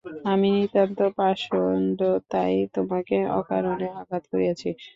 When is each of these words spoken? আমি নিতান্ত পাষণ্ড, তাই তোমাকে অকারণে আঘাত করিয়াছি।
আমি 0.25 0.47
নিতান্ত 0.55 0.99
পাষণ্ড, 1.17 1.99
তাই 2.31 2.53
তোমাকে 2.75 3.15
অকারণে 3.39 3.87
আঘাত 4.01 4.23
করিয়াছি। 4.31 4.67